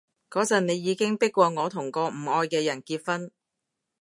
[0.31, 3.31] 嗰陣你已經迫過我同個唔愛嘅人結婚